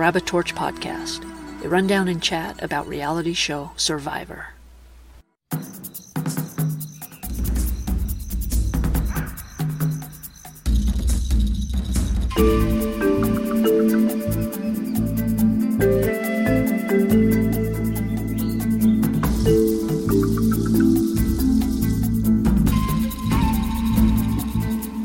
[0.00, 1.22] Grab a Torch podcast,
[1.62, 4.46] a rundown and chat about reality show Survivor.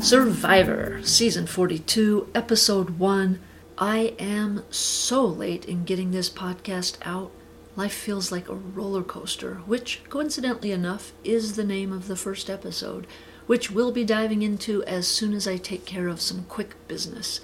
[0.00, 3.38] Survivor, Season 42, Episode 1.
[3.78, 7.30] I am so late in getting this podcast out.
[7.76, 12.48] Life feels like a roller coaster, which, coincidentally enough, is the name of the first
[12.48, 13.06] episode,
[13.46, 17.42] which we'll be diving into as soon as I take care of some quick business.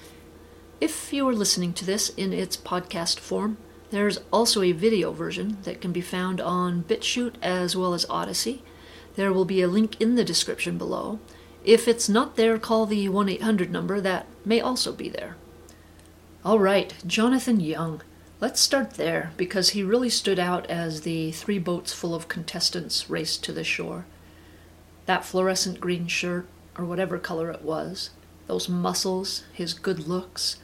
[0.80, 3.58] If you are listening to this in its podcast form,
[3.90, 8.62] there's also a video version that can be found on BitChute as well as Odysee.
[9.16, 11.20] There will be a link in the description below.
[11.62, 15.36] If it's not there, call the 1 800 number, that may also be there.
[16.44, 18.02] All right, Jonathan Young.
[18.40, 23.08] Let's start there because he really stood out as the three boats full of contestants
[23.08, 24.06] raced to the shore.
[25.06, 28.10] That fluorescent green shirt, or whatever color it was,
[28.48, 30.56] those muscles, his good looks.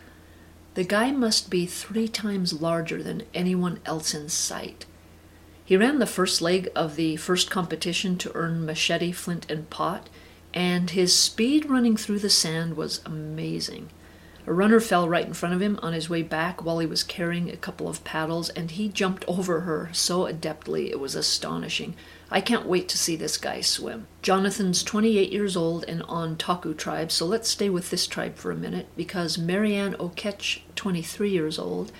[0.74, 4.84] The guy must be three times larger than anyone else in sight.
[5.64, 10.08] He ran the first leg of the first competition to earn machete, flint, and pot
[10.54, 13.90] and his speed running through the sand was amazing.
[14.48, 17.02] A runner fell right in front of him on his way back while he was
[17.02, 21.94] carrying a couple of paddles, and he jumped over her so adeptly it was astonishing.
[22.30, 24.06] I can't wait to see this guy swim.
[24.22, 28.50] Jonathan's 28 years old and on Taku tribe, so let's stay with this tribe for
[28.50, 31.92] a minute because Maryanne Oketch, 23 years old,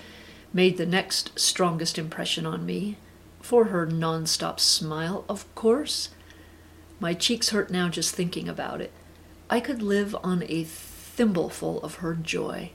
[0.51, 2.97] made the next strongest impression on me.
[3.41, 6.09] For her non-stop smile, of course.
[6.99, 8.91] My cheeks hurt now just thinking about it.
[9.51, 10.63] I could live on a
[11.19, 12.71] thimbleful of her joy.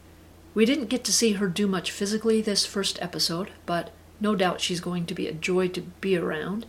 [0.52, 4.60] We didn't get to see her do much physically this first episode, but no doubt
[4.60, 6.66] she's going to be a joy to be around.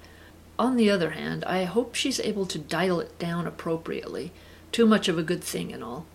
[0.58, 4.32] On the other hand, I hope she's able to dial it down appropriately.
[4.72, 6.06] Too much of a good thing and all.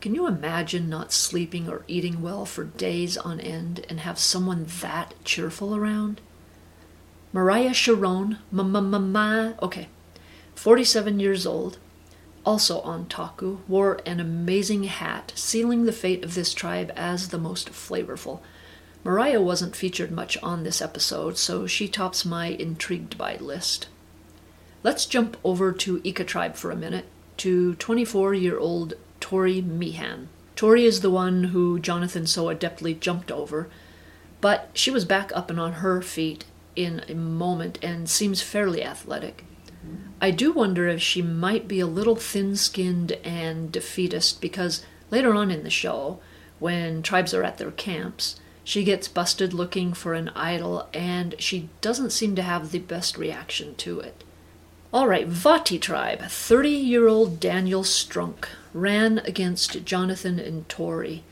[0.00, 4.66] Can you imagine not sleeping or eating well for days on end and have someone
[4.82, 6.20] that cheerful around?
[7.32, 9.52] Marya Sherron, ma ma ma ma.
[9.60, 9.88] Okay,
[10.54, 11.78] 47 years old,
[12.44, 17.38] also on Taku, wore an amazing hat, sealing the fate of this tribe as the
[17.38, 18.40] most flavorful.
[19.04, 23.88] Marya wasn't featured much on this episode, so she tops my intrigued by list.
[24.82, 27.06] Let's jump over to Ika tribe for a minute,
[27.38, 30.28] to 24 year old Tori Meehan.
[30.54, 33.68] Tori is the one who Jonathan so adeptly jumped over,
[34.40, 36.44] but she was back up and on her feet
[36.76, 39.44] in a moment and seems fairly athletic.
[40.22, 45.34] I do wonder if she might be a little thin skinned and defeatist because later
[45.34, 46.20] on in the show,
[46.60, 51.70] when tribes are at their camps, she gets busted looking for an idol and she
[51.80, 54.22] doesn't seem to have the best reaction to it.
[54.92, 61.24] All right, Vati tribe, 30 year old Daniel Strunk ran against Jonathan and Tori.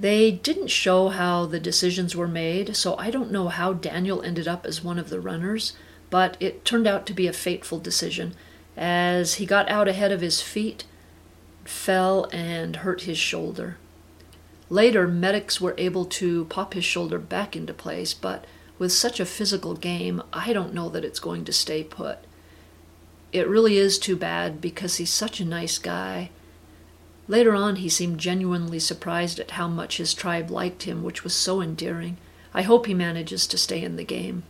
[0.00, 4.48] They didn't show how the decisions were made, so I don't know how Daniel ended
[4.48, 5.74] up as one of the runners
[6.12, 8.34] but it turned out to be a fateful decision
[8.76, 10.84] as he got out ahead of his feet,
[11.64, 13.78] fell, and hurt his shoulder.
[14.68, 18.44] Later, medics were able to pop his shoulder back into place, but
[18.78, 22.18] with such a physical game, I don't know that it's going to stay put.
[23.32, 26.28] It really is too bad because he's such a nice guy.
[27.26, 31.32] Later on, he seemed genuinely surprised at how much his tribe liked him, which was
[31.32, 32.18] so endearing.
[32.52, 34.42] I hope he manages to stay in the game.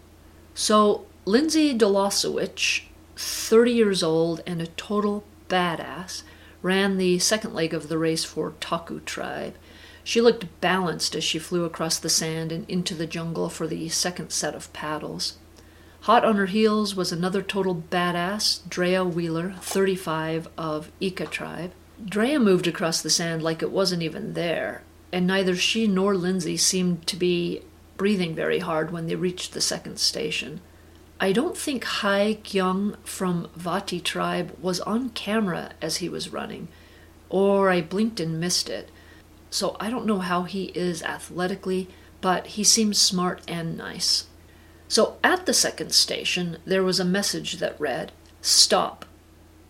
[0.54, 2.82] So, Lindsay Dolashewich,
[3.14, 6.24] 30 years old and a total badass,
[6.62, 9.54] ran the second leg of the race for Taku tribe.
[10.02, 13.88] She looked balanced as she flew across the sand and into the jungle for the
[13.88, 15.38] second set of paddles.
[16.02, 21.70] Hot on her heels was another total badass, Drea Wheeler, 35, of Ika tribe.
[22.04, 26.56] Drea moved across the sand like it wasn't even there, and neither she nor Lindsay
[26.56, 27.62] seemed to be
[27.96, 30.60] breathing very hard when they reached the second station.
[31.22, 36.66] I don't think Hai Giang from Vati tribe was on camera as he was running,
[37.28, 38.90] or I blinked and missed it.
[39.48, 41.86] So I don't know how he is athletically,
[42.20, 44.26] but he seems smart and nice.
[44.88, 48.10] So at the second station, there was a message that read
[48.40, 49.04] Stop,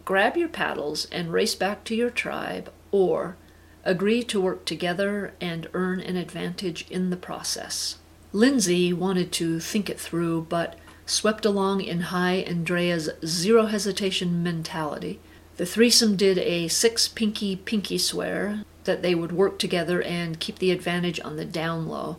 [0.07, 3.37] grab your paddles and race back to your tribe, or
[3.85, 7.99] agree to work together and earn an advantage in the process.
[8.33, 10.79] Lindsay wanted to think it through, but
[11.13, 15.21] swept along in Hai and Drea's zero hesitation mentality.
[15.59, 20.59] The threesome did a six pinky pinky swear, that they would work together and keep
[20.59, 22.17] the advantage on the down low.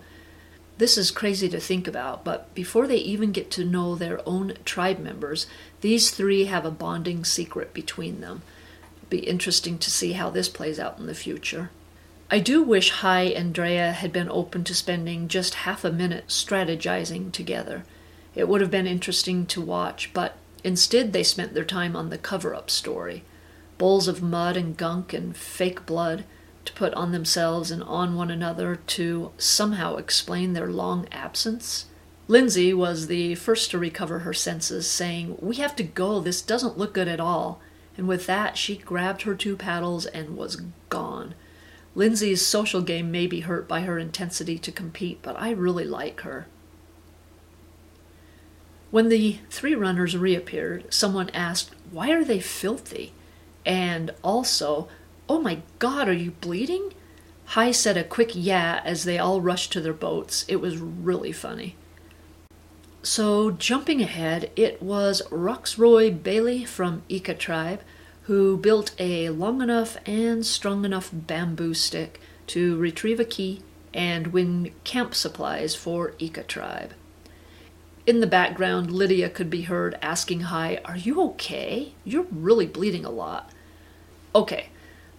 [0.77, 4.53] This is crazy to think about, but before they even get to know their own
[4.63, 5.47] tribe members,
[5.81, 8.43] these three have a bonding secret between them.
[9.09, 11.71] Be interesting to see how this plays out in the future.
[12.29, 16.27] I do wish Hai and Drea had been open to spending just half a minute
[16.27, 17.85] strategizing together.
[18.35, 22.17] It would have been interesting to watch, but instead they spent their time on the
[22.17, 23.23] cover up story
[23.77, 26.23] bowls of mud and gunk and fake blood
[26.63, 31.87] to put on themselves and on one another to somehow explain their long absence.
[32.27, 36.77] Lindsay was the first to recover her senses, saying, We have to go, this doesn't
[36.77, 37.59] look good at all.
[37.97, 41.35] And with that, she grabbed her two paddles and was gone.
[41.95, 46.21] Lindsay's social game may be hurt by her intensity to compete, but I really like
[46.21, 46.47] her.
[48.93, 53.11] When the three runners reappeared, someone asked, Why are they filthy?
[53.65, 54.87] And also,
[55.27, 56.93] Oh my god, are you bleeding?
[57.45, 60.45] Hai said a quick yeah as they all rushed to their boats.
[60.47, 61.75] It was really funny.
[63.01, 67.81] So, jumping ahead, it was Rocksroy Bailey from Ika tribe
[68.25, 74.27] who built a long enough and strong enough bamboo stick to retrieve a key and
[74.27, 76.93] win camp supplies for Ika tribe.
[78.05, 81.93] In the background, Lydia could be heard asking Hai, Are you okay?
[82.03, 83.49] You're really bleeding a lot.
[84.35, 84.67] Okay,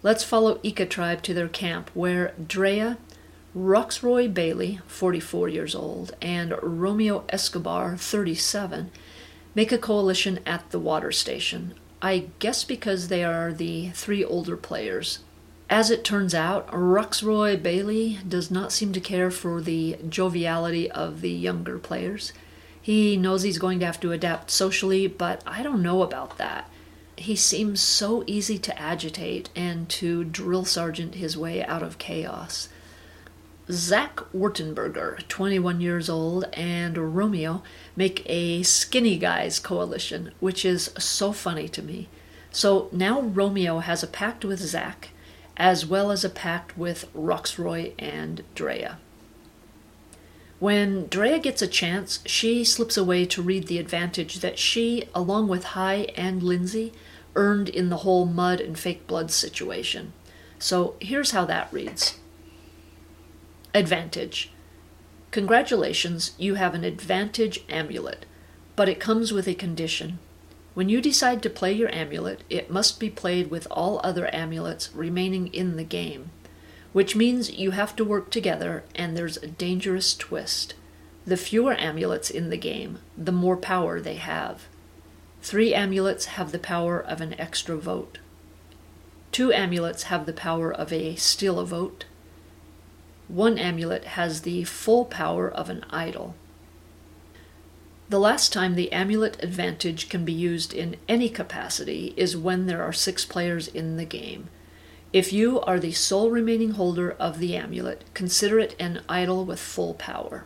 [0.02, 2.98] let's follow Ika tribe to their camp where Drea,
[3.56, 8.90] Rocksroy Bailey, 44 years old, and Romeo Escobar, 37,
[9.54, 11.72] make a coalition at the water station,
[12.02, 15.20] I guess because they are the three older players.
[15.70, 21.22] As it turns out, Rocksroy Bailey does not seem to care for the joviality of
[21.22, 22.34] the younger players.
[22.84, 26.68] He knows he's going to have to adapt socially, but I don't know about that.
[27.16, 32.68] He seems so easy to agitate and to drill sergeant his way out of chaos.
[33.70, 37.62] Zach Wurtenberger, 21 years old, and Romeo
[37.96, 42.10] make a skinny guys coalition, which is so funny to me.
[42.50, 45.08] So now Romeo has a pact with Zach,
[45.56, 48.98] as well as a pact with Rocksroy and Drea.
[50.64, 55.48] When Drea gets a chance, she slips away to read the advantage that she, along
[55.48, 56.94] with Hai and Lindsay,
[57.36, 60.14] earned in the whole mud and fake blood situation.
[60.58, 62.18] So here's how that reads.
[63.74, 64.52] Advantage.
[65.32, 68.24] Congratulations, you have an Advantage amulet,
[68.74, 70.18] but it comes with a condition.
[70.72, 74.88] When you decide to play your amulet, it must be played with all other amulets
[74.94, 76.30] remaining in the game,
[76.94, 80.72] which means you have to work together, and there's a dangerous twist.
[81.26, 84.62] The fewer amulets in the game, the more power they have.
[85.42, 88.18] Three amulets have the power of an extra vote.
[89.30, 92.06] Two amulets have the power of a steal a vote
[93.28, 96.34] one amulet has the full power of an idol.
[98.08, 102.82] The last time the amulet advantage can be used in any capacity is when there
[102.82, 104.48] are six players in the game.
[105.14, 109.60] If you are the sole remaining holder of the amulet, consider it an idol with
[109.60, 110.44] full power.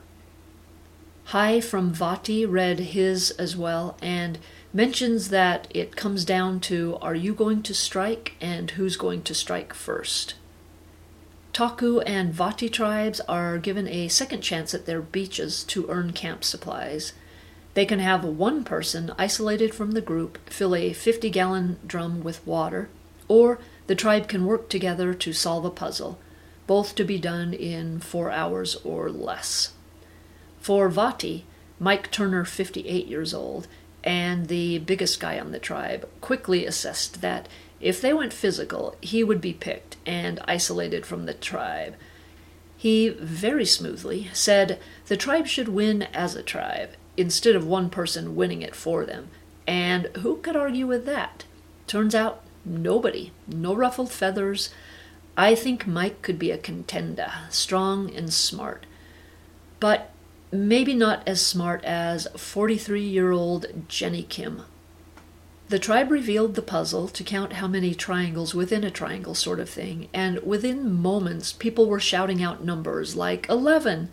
[1.24, 4.38] Hai from Vati read his as well and
[4.74, 9.34] mentions that it comes down to are you going to strike and who's going to
[9.34, 10.34] strike first.
[11.54, 16.44] Taku and Vati tribes are given a second chance at their beaches to earn camp
[16.44, 17.14] supplies.
[17.72, 22.46] They can have one person isolated from the group fill a 50 gallon drum with
[22.46, 22.90] water,
[23.28, 26.18] or the tribe can work together to solve a puzzle,
[26.66, 29.72] both to be done in four hours or less.
[30.60, 31.44] For Vati,
[31.80, 33.66] Mike Turner, 58 years old,
[34.04, 37.48] and the biggest guy on the tribe, quickly assessed that
[37.80, 41.94] if they went physical, he would be picked and isolated from the tribe.
[42.76, 48.36] He very smoothly said the tribe should win as a tribe, instead of one person
[48.36, 49.30] winning it for them.
[49.66, 51.44] And who could argue with that?
[51.86, 53.32] Turns out nobody.
[53.46, 54.70] No ruffled feathers.
[55.36, 58.86] I think Mike could be a contender, strong and smart.
[59.80, 60.10] But
[60.50, 64.62] maybe not as smart as 43 year old Jenny Kim,
[65.68, 69.68] the tribe revealed the puzzle to count how many triangles within a triangle, sort of
[69.68, 74.08] thing, and within moments, people were shouting out numbers like 11.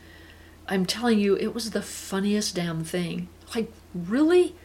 [0.68, 3.30] I'm telling you, it was the funniest damn thing.
[3.56, 4.56] Like, really?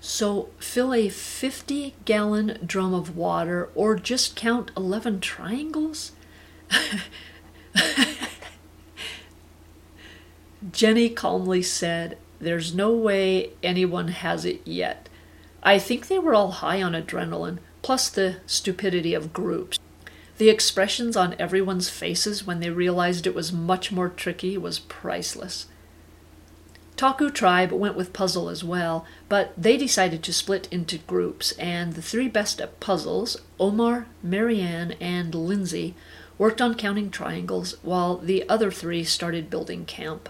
[0.00, 6.12] So, fill a 50 gallon drum of water or just count 11 triangles?
[10.72, 15.08] Jenny calmly said, There's no way anyone has it yet.
[15.62, 19.78] I think they were all high on adrenaline, plus the stupidity of groups.
[20.38, 25.66] The expressions on everyone's faces when they realized it was much more tricky was priceless.
[27.00, 31.94] Taku tribe went with puzzle as well, but they decided to split into groups, and
[31.94, 35.94] the three best at puzzles, Omar, Maryanne, and Lindsay,
[36.36, 40.28] worked on counting triangles, while the other three started building camp.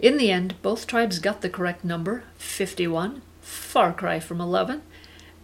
[0.00, 4.82] In the end, both tribes got the correct number, 51, far cry from 11,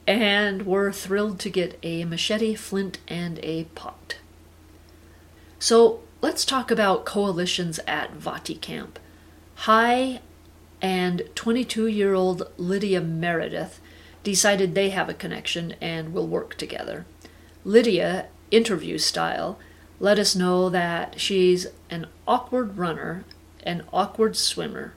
[0.05, 4.17] and were thrilled to get a machete, flint, and a pot.
[5.61, 8.99] So let's talk about coalitions at Vati Camp.
[9.55, 10.23] Hai
[10.83, 13.81] and 22 year old Lydia Meredith
[14.23, 17.07] decided they have a connection and will work together.
[17.65, 19.59] Lydia, interview style,
[19.99, 23.25] let us know that she's an awkward runner,
[23.63, 24.95] an awkward swimmer.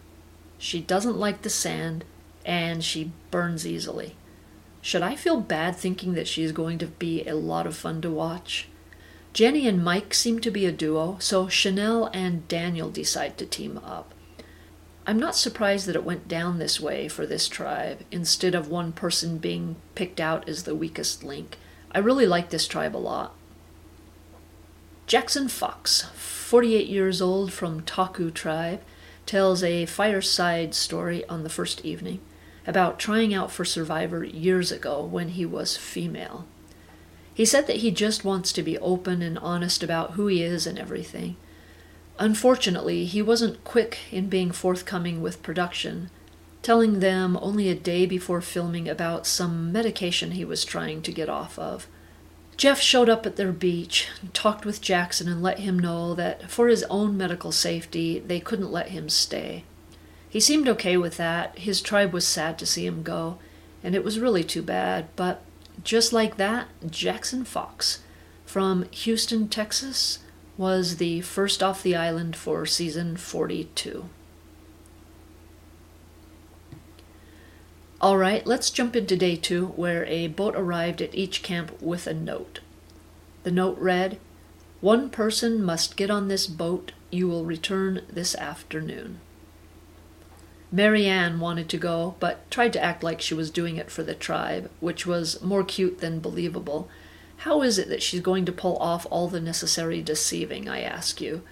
[0.58, 2.06] She doesn't like the sand,
[2.46, 4.16] and she burns easily.
[4.82, 8.10] Should I feel bad thinking that she's going to be a lot of fun to
[8.10, 8.68] watch?
[9.34, 13.80] Jenny and Mike seem to be a duo, so Chanelle and Daniel decide to team
[13.84, 14.13] up.
[15.06, 18.94] I'm not surprised that it went down this way for this tribe, instead of one
[18.94, 21.58] person being picked out as the weakest link.
[21.92, 23.36] I really like this tribe a lot.
[25.06, 28.82] Jackson Fox, 48 years old from Taku tribe,
[29.26, 32.22] tells a fireside story on the first evening
[32.66, 36.48] about trying out for Survivor years ago when he was female.
[37.34, 40.66] He said that he just wants to be open and honest about who he is
[40.66, 41.36] and everything.
[42.20, 46.10] Unfortunately, he wasn't quick in being forthcoming with production,
[46.62, 51.30] telling them only a day before filming about some medication he was trying to get
[51.30, 51.88] off of.
[52.56, 56.68] Jeff showed up at their beach, talked with Jackson, and let him know that for
[56.68, 59.64] his own medical safety, they couldn't let him stay.
[60.30, 61.58] He seemed okay with that.
[61.60, 63.40] His tribe was sad to see him go,
[63.84, 65.08] and it was really too bad.
[65.16, 65.44] But
[65.84, 68.02] just like that, Jackson Fox
[68.46, 70.20] from Houston, Texas,
[70.58, 74.06] was the first off the island for season 42.
[78.00, 82.06] All right, let's jump into day two, where a boat arrived at each camp with
[82.06, 82.60] a note.
[83.44, 84.20] The note read
[84.82, 86.92] One person must get on this boat.
[87.12, 89.22] You will return this afternoon.
[90.74, 94.16] Maryanne wanted to go, but tried to act like she was doing it for the
[94.16, 96.90] tribe, which was more cute than believable
[97.38, 101.20] how is it that she's going to pull off all the necessary deceiving, I ask
[101.20, 101.44] you?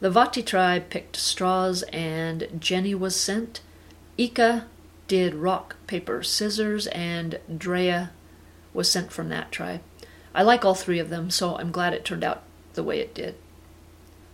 [0.00, 3.60] The Vati tribe picked straws and Jenny was sent.
[4.18, 4.66] Ika
[5.08, 8.10] did rock, paper, scissors, and Drea
[8.72, 9.80] was sent from that tribe.
[10.34, 12.42] I like all three of them, so I'm glad it turned out
[12.74, 13.36] the way it did.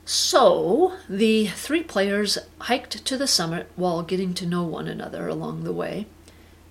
[0.05, 5.65] So, the three players hiked to the summit while getting to know one another along
[5.65, 6.07] the way.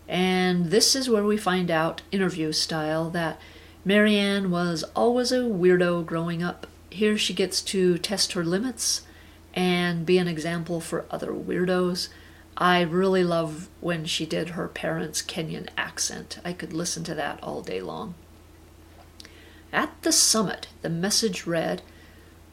[0.07, 3.39] And this is where we find out, interview style, that
[3.85, 6.67] Maryanne was always a weirdo growing up.
[6.89, 9.03] Here she gets to test her limits
[9.53, 12.09] and be an example for other weirdos.
[12.57, 16.39] I really love when she did her parents' Kenyan accent.
[16.43, 18.15] I could listen to that all day long.
[19.71, 21.81] At the summit, the message read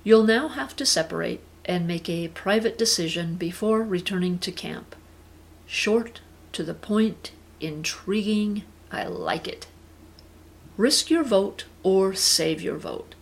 [0.04, 4.94] You'll now have to separate and make a private decision before returning to camp.
[5.66, 6.20] Short,
[6.52, 8.62] to the point, intriguing.
[8.92, 9.66] I like it.
[10.76, 13.14] Risk your vote or save your vote.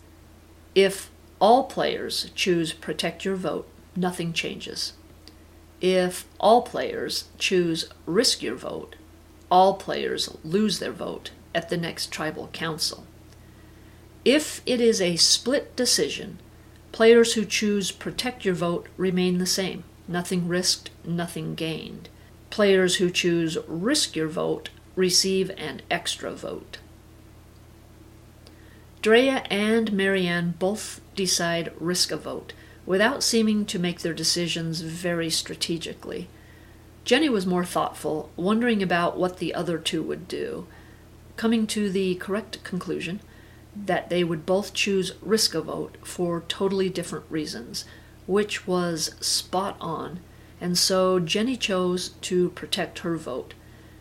[0.74, 4.94] If all players choose protect your vote, nothing changes.
[5.80, 8.96] If all players choose risk your vote,
[9.50, 13.06] all players lose their vote at the next tribal council.
[14.24, 16.40] If it is a split decision,
[16.90, 19.84] players who choose protect your vote remain the same.
[20.08, 22.08] Nothing risked, nothing gained.
[22.50, 26.78] Players who choose risk your vote receive an extra vote.
[29.04, 32.54] Drea and Maryanne both decide risk a vote,
[32.86, 36.26] without seeming to make their decisions very strategically.
[37.04, 40.66] Jenny was more thoughtful, wondering about what the other two would do,
[41.36, 43.20] coming to the correct conclusion
[43.76, 47.84] that they would both choose risk a vote for totally different reasons,
[48.26, 50.20] which was spot on,
[50.62, 53.52] and so Jenny chose to protect her vote.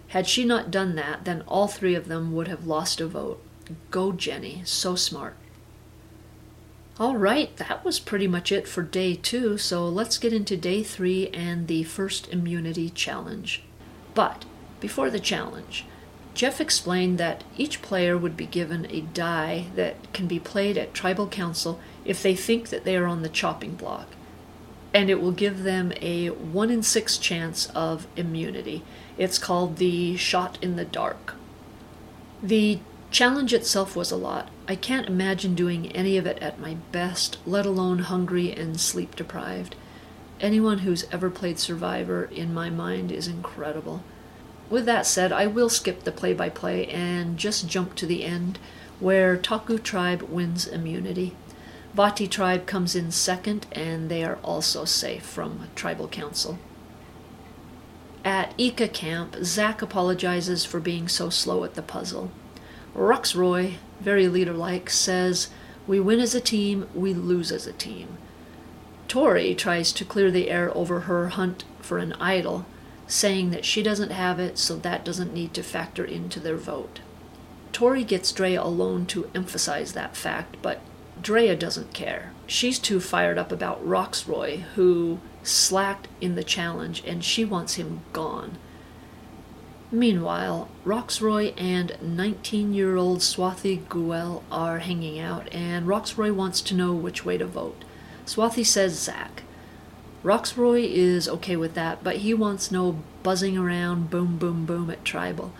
[0.07, 3.42] Had she not done that, then all three of them would have lost a vote
[3.91, 4.61] Go, Jenny.
[4.65, 5.35] So smart.
[6.99, 10.83] All right, that was pretty much it for day two, so let's get into day
[10.83, 13.63] three and the first immunity challenge.
[14.13, 14.45] But
[14.79, 15.85] before the challenge,
[16.35, 20.93] Jeff explained that each player would be given a die that can be played at
[20.93, 24.09] Tribal Council if they think that they are on the chopping block.
[24.93, 28.83] And it will give them a 1 in 6 chance of immunity.
[29.17, 31.33] It's called the shot in the dark.
[32.43, 32.79] The
[33.13, 34.49] Challenge itself was a lot.
[34.67, 39.15] I can't imagine doing any of it at my best, let alone hungry and sleep
[39.15, 39.75] deprived.
[40.41, 44.03] Anyone who's ever played Survivor, in my mind, is incredible.
[44.67, 48.23] With that said, I will skip the play by play and just jump to the
[48.23, 48.57] end,
[48.99, 51.35] where Taku Tribe wins immunity.
[51.93, 56.57] Vati Tribe comes in second, and they are also safe from Tribal Council.
[58.25, 62.31] At Ika Camp, Zach apologizes for being so slow at the puzzle.
[62.95, 65.49] Rocksroy, very leader like, says,
[65.87, 68.17] We win as a team, we lose as a team.
[69.07, 72.65] Tori tries to clear the air over her hunt for an idol,
[73.07, 76.99] saying that she doesn't have it, so that doesn't need to factor into their vote.
[77.71, 80.81] Tori gets Drea alone to emphasize that fact, but
[81.21, 82.31] Drea doesn't care.
[82.45, 88.01] She's too fired up about Rocksroy, who slacked in the challenge, and she wants him
[88.13, 88.57] gone.
[89.93, 96.73] Meanwhile, Rocksroy and 19 year old Swati Goel are hanging out, and Rocksroy wants to
[96.73, 97.85] know which way to vote.
[98.25, 99.43] Swati says Zach.
[100.23, 105.05] Rocksroy is okay with that, but he wants no buzzing around boom boom boom at
[105.05, 105.53] Tribal.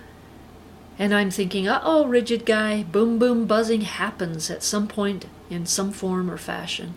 [0.98, 5.68] And I'm thinking, uh oh, rigid guy, boom boom buzzing happens at some point in
[5.68, 6.96] some form or fashion.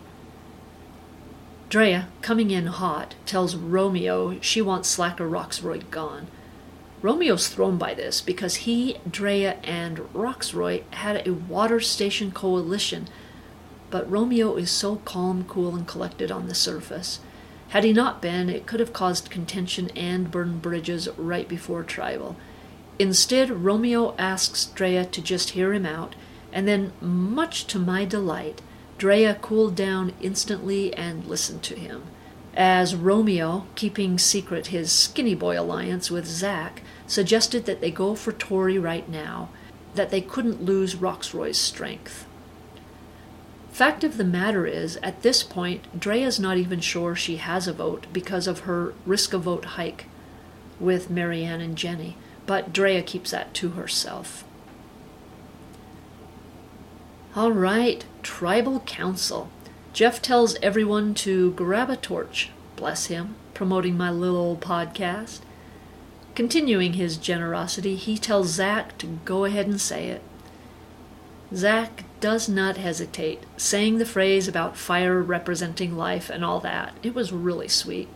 [1.69, 6.29] Drea, coming in hot, tells Romeo she wants Slacker Rocksroy gone.
[7.01, 13.07] Romeo's thrown by this because he, Drea, and Rocksroy had a water station coalition,
[13.91, 17.19] but Romeo is so calm, cool, and collected on the surface.
[17.69, 22.35] Had he not been, it could have caused contention and burned bridges right before tribal.
[22.97, 26.15] Instead, Romeo asks Drea to just hear him out,
[26.51, 28.61] and then, much to my delight,
[28.97, 32.03] Drea cooled down instantly and listened to him
[32.57, 38.31] as Romeo, keeping secret his skinny boy alliance with Zach, suggested that they go for
[38.31, 39.49] Tori right now,
[39.93, 42.25] that they couldn't lose Rocksroy's strength.
[43.71, 47.73] Fact of the matter is, at this point, Drea's not even sure she has a
[47.73, 50.07] vote because of her risk a vote hike
[50.79, 54.43] with Maryanne and Jenny, but Drea keeps that to herself.
[57.35, 59.51] All right, Tribal Council.
[59.97, 65.39] Jeff tells everyone to grab a torch, bless him, promoting my little old podcast.
[66.35, 70.21] Continuing his generosity, he tells Zach to go ahead and say it.
[71.51, 76.93] Zach does not hesitate, saying the phrase about fire representing life and all that.
[77.01, 78.07] It was really sweet.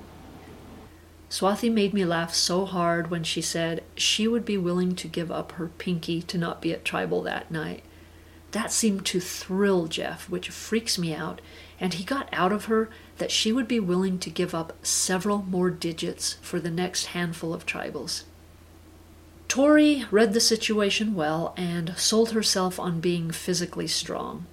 [1.32, 5.32] Swati made me laugh so hard when she said she would be willing to give
[5.32, 7.82] up her pinky to not be at tribal that night.
[8.52, 11.40] That seemed to thrill Jeff, which freaks me out,
[11.80, 15.44] and he got out of her that she would be willing to give up several
[15.44, 18.24] more digits for the next handful of tribals.
[19.48, 24.46] Tori read the situation well and sold herself on being physically strong.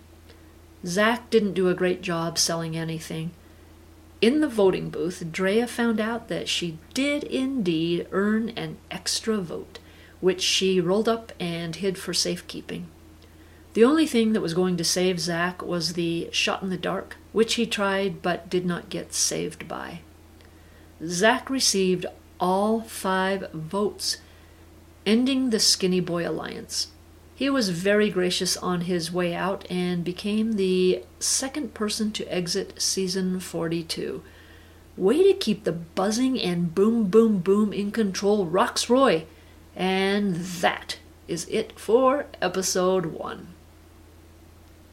[0.87, 3.33] Zach didn't do a great job selling anything.
[4.21, 9.79] In the voting booth, Drea found out that she did indeed earn an extra vote,
[10.21, 12.89] which she rolled up and hid for safekeeping.
[13.75, 17.17] The only thing that was going to save Zach was the shot in the dark,
[17.33, 20.01] which he tried but did not get saved by.
[21.05, 22.07] Zach received
[22.41, 24.19] all five votes,
[25.05, 26.89] ending the Skinny Boy Alliance.
[27.35, 32.83] He was very gracious on his way out and became the second person to exit
[32.83, 34.23] season 42.
[34.97, 39.27] Way to keep the buzzing and boom, boom, boom in control, Rocksroy!
[39.77, 43.55] And that is it for episode 1.